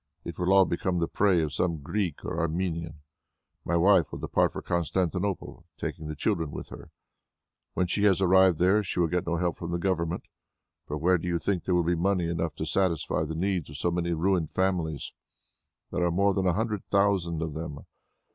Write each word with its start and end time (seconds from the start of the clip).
It 0.25 0.39
will 0.39 0.51
all 0.51 0.65
become 0.65 0.97
the 0.97 1.07
prey 1.07 1.41
of 1.43 1.53
some 1.53 1.83
Greek 1.83 2.25
or 2.25 2.39
Armenian. 2.39 3.01
My 3.63 3.77
wife 3.77 4.11
will 4.11 4.17
depart 4.17 4.51
for 4.53 4.61
Constantinople, 4.63 5.63
taking 5.79 6.07
the 6.07 6.15
children 6.15 6.49
with 6.49 6.69
her. 6.69 6.89
When 7.75 7.85
she 7.85 8.05
has 8.05 8.19
arrived 8.19 8.57
there, 8.57 8.81
she 8.81 8.99
will 8.99 9.05
get 9.09 9.27
no 9.27 9.35
help 9.35 9.57
from 9.57 9.69
the 9.69 9.77
Government, 9.77 10.23
for 10.87 10.97
where 10.97 11.19
do 11.19 11.27
you 11.27 11.37
think 11.37 11.65
there 11.65 11.75
will 11.75 11.83
be 11.83 11.93
money 11.93 12.27
enough 12.27 12.55
to 12.55 12.65
satisfy 12.65 13.25
the 13.25 13.35
needs 13.35 13.69
of 13.69 13.77
so 13.77 13.91
many 13.91 14.11
ruined 14.13 14.49
families? 14.49 15.13
There 15.91 16.03
are 16.03 16.09
more 16.09 16.33
than 16.33 16.47
a 16.47 16.53
hundred 16.53 16.83
thousand 16.85 17.43
of 17.43 17.53
them. 17.53 17.85